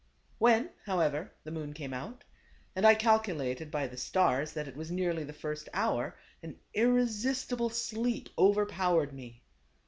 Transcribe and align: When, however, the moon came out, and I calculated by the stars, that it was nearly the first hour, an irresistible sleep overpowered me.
When, 0.39 0.71
however, 0.87 1.31
the 1.43 1.51
moon 1.51 1.73
came 1.75 1.93
out, 1.93 2.23
and 2.75 2.87
I 2.87 2.95
calculated 2.95 3.69
by 3.69 3.85
the 3.85 3.97
stars, 3.97 4.51
that 4.53 4.67
it 4.67 4.75
was 4.75 4.89
nearly 4.89 5.23
the 5.23 5.31
first 5.31 5.69
hour, 5.75 6.17
an 6.41 6.57
irresistible 6.73 7.69
sleep 7.69 8.29
overpowered 8.35 9.13
me. 9.13 9.43